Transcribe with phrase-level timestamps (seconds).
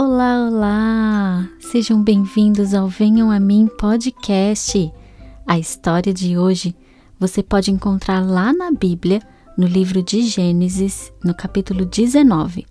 [0.00, 1.48] Olá, olá!
[1.58, 4.92] Sejam bem-vindos ao Venham a Mim podcast.
[5.44, 6.72] A história de hoje
[7.18, 9.20] você pode encontrar lá na Bíblia,
[9.56, 12.64] no livro de Gênesis, no capítulo 19.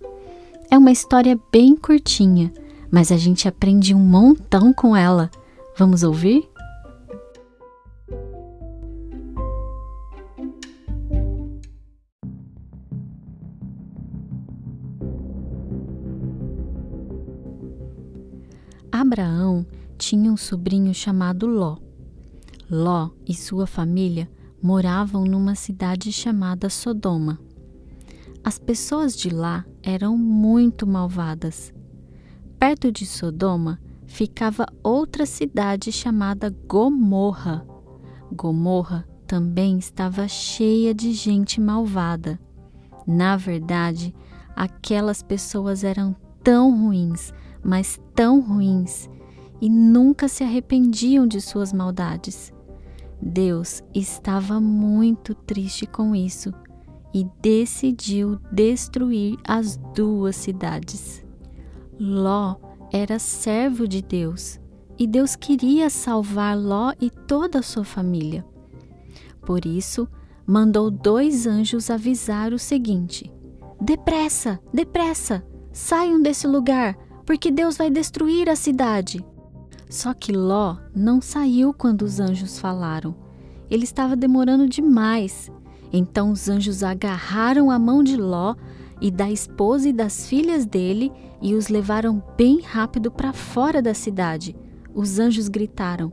[0.70, 2.50] É uma história bem curtinha,
[2.90, 5.30] mas a gente aprende um montão com ela.
[5.76, 6.48] Vamos ouvir?
[19.00, 19.64] Abraão
[19.96, 21.76] tinha um sobrinho chamado Ló.
[22.68, 24.28] Ló e sua família
[24.60, 27.38] moravam numa cidade chamada Sodoma.
[28.42, 31.72] As pessoas de lá eram muito malvadas.
[32.58, 37.64] Perto de Sodoma ficava outra cidade chamada Gomorra.
[38.32, 42.36] Gomorra também estava cheia de gente malvada.
[43.06, 44.12] Na verdade,
[44.56, 49.10] aquelas pessoas eram tão ruins mas tão ruins,
[49.60, 52.52] e nunca se arrependiam de suas maldades.
[53.20, 56.52] Deus estava muito triste com isso
[57.12, 61.24] e decidiu destruir as duas cidades.
[61.98, 62.56] Ló
[62.92, 64.60] era servo de Deus
[64.96, 68.46] e Deus queria salvar Ló e toda a sua família.
[69.44, 70.08] Por isso,
[70.46, 73.32] mandou dois anjos avisar o seguinte:
[73.80, 75.44] Depressa, depressa,
[75.78, 79.24] saiam desse lugar, porque Deus vai destruir a cidade.
[79.88, 83.14] Só que Ló não saiu quando os anjos falaram.
[83.70, 85.50] Ele estava demorando demais.
[85.92, 88.56] Então os anjos agarraram a mão de Ló
[89.00, 93.94] e da esposa e das filhas dele e os levaram bem rápido para fora da
[93.94, 94.56] cidade.
[94.92, 96.12] Os anjos gritaram: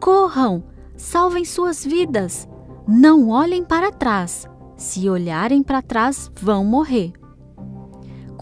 [0.00, 0.64] Corram!
[0.96, 2.48] Salvem suas vidas!
[2.88, 4.48] Não olhem para trás!
[4.76, 7.12] Se olharem para trás, vão morrer.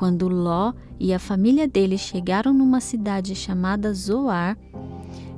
[0.03, 4.59] Quando Ló e a família dele chegaram numa cidade chamada Zoar,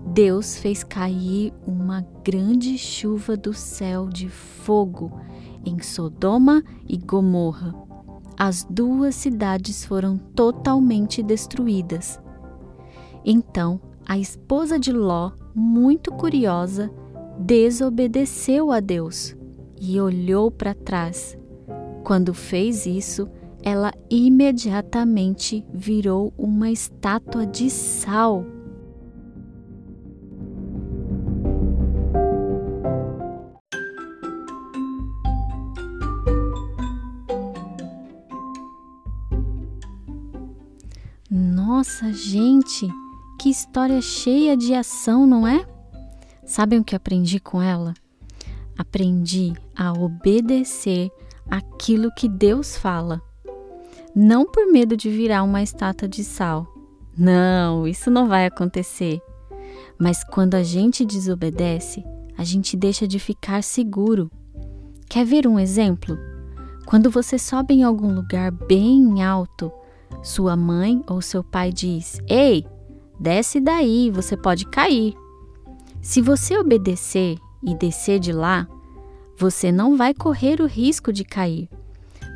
[0.07, 5.21] Deus fez cair uma grande chuva do céu de fogo
[5.67, 7.75] em Sodoma e Gomorra.
[8.39, 12.19] As duas cidades foram totalmente destruídas.
[13.23, 16.91] Então, a esposa de Ló, muito curiosa,
[17.39, 19.37] desobedeceu a Deus
[19.79, 21.37] e olhou para trás.
[22.03, 23.29] Quando fez isso,
[23.65, 28.45] ela imediatamente virou uma estátua de sal.
[41.31, 42.87] Nossa, gente,
[43.41, 45.67] que história cheia de ação, não é?
[46.45, 47.95] Sabem o que aprendi com ela?
[48.77, 51.11] Aprendi a obedecer
[51.51, 53.23] aquilo que Deus fala
[54.15, 56.73] não por medo de virar uma estátua de sal.
[57.19, 59.21] Não, isso não vai acontecer.
[59.99, 62.05] Mas quando a gente desobedece,
[62.39, 64.31] a gente deixa de ficar seguro.
[65.09, 66.17] Quer ver um exemplo?
[66.87, 69.73] Quando você sobe em algum lugar bem alto,
[70.23, 72.65] sua mãe ou seu pai diz: Ei,
[73.19, 75.15] desce daí, você pode cair.
[76.01, 78.69] Se você obedecer e descer de lá,
[79.37, 81.69] você não vai correr o risco de cair.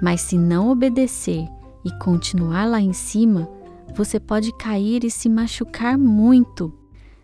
[0.03, 1.47] Mas se não obedecer
[1.89, 3.49] e continuar lá em cima,
[3.97, 6.73] você pode cair e se machucar muito.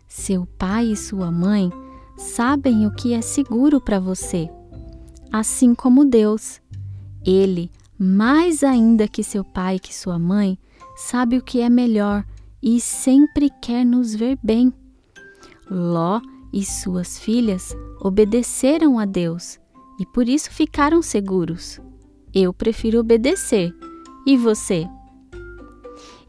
[0.08, 1.70] Seu pai e sua mãe
[2.16, 4.48] sabem o que é seguro para você,
[5.30, 6.62] assim como Deus.
[7.24, 10.58] Ele, mais ainda que seu pai e que sua mãe,
[10.96, 12.24] sabe o que é melhor
[12.62, 14.72] e sempre quer nos ver bem.
[15.70, 16.20] Ló
[16.52, 19.58] e suas filhas obedeceram a Deus
[20.00, 21.80] e por isso ficaram seguros.
[22.32, 23.74] Eu prefiro obedecer
[24.26, 24.86] e você?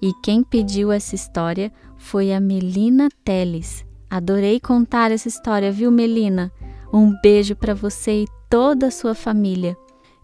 [0.01, 3.85] E quem pediu essa história foi a Melina Teles.
[4.09, 6.51] Adorei contar essa história, viu, Melina?
[6.94, 9.75] Um beijo para você e toda a sua família.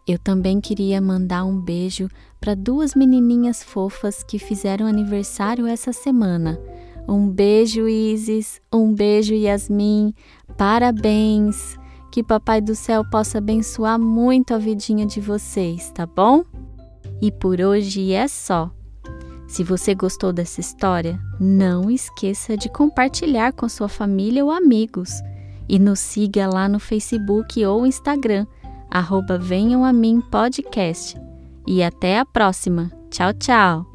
[0.07, 2.07] Eu também queria mandar um beijo
[2.39, 6.59] para duas menininhas fofas que fizeram aniversário essa semana.
[7.07, 8.61] Um beijo, Isis.
[8.71, 10.13] Um beijo, Yasmin.
[10.57, 11.77] Parabéns.
[12.11, 16.43] Que Papai do Céu possa abençoar muito a vidinha de vocês, tá bom?
[17.21, 18.71] E por hoje é só.
[19.47, 25.11] Se você gostou dessa história, não esqueça de compartilhar com sua família ou amigos.
[25.67, 28.47] E nos siga lá no Facebook ou Instagram,
[28.89, 31.19] arroba Venham a Mim Podcast.
[31.67, 32.91] E até a próxima.
[33.09, 33.90] Tchau, tchau!